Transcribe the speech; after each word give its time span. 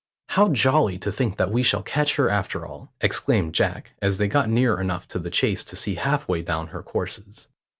"How 0.29 0.49
jolly 0.49 0.97
to 0.97 1.11
think 1.11 1.37
that 1.37 1.51
we 1.51 1.61
shall 1.61 1.83
catch 1.83 2.15
her 2.15 2.27
after 2.27 2.65
all," 2.65 2.91
exclaimed 3.01 3.53
Jack, 3.53 3.91
as 4.01 4.17
they 4.17 4.27
got 4.27 4.49
near 4.49 4.81
enough 4.81 5.07
to 5.09 5.19
the 5.19 5.29
chase 5.29 5.63
to 5.65 5.75
see 5.75 5.93
halfway 5.93 6.41
down 6.41 6.69
her 6.69 6.81
courses. 6.81 7.49